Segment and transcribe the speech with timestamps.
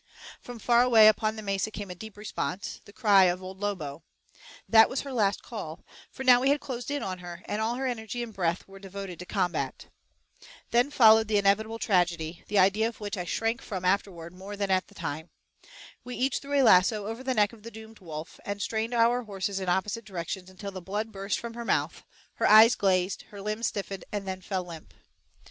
[0.41, 4.01] From far away upon the mesa came a deep response, the cry of Old Lobo.
[4.67, 7.75] That was her last call, for now we had closed in on her, and all
[7.75, 9.89] her energy and breath were devoted to combat.
[10.71, 14.71] Then followed the inevitable tragedy, the idea of which I shrank from afterward more than
[14.71, 15.29] at the time.
[16.03, 19.21] We each threw a lasso over the neck of the doomed wolf, and strained our
[19.25, 22.03] horses in opposite directions until the blood burst from her mouth,
[22.37, 24.95] her eyes glazed, her limbs stiffened and then fell limp.